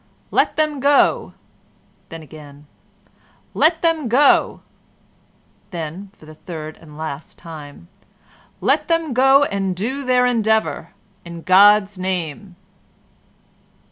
"Let 0.31 0.55
them 0.55 0.79
go!" 0.79 1.33
Then 2.09 2.23
again, 2.23 2.65
"Let 3.53 3.83
them 3.83 4.07
go!" 4.07 4.61
Then, 5.69 6.09
for 6.17 6.25
the 6.25 6.33
third 6.33 6.75
and 6.77 6.97
last 6.97 7.37
time, 7.37 7.87
"Let 8.61 8.87
them 8.87 9.13
go 9.13 9.43
and 9.43 9.75
do 9.75 10.03
their 10.03 10.25
endeavor, 10.25 10.93
in 11.23 11.43
God's 11.43 11.99
name!" 11.99 12.55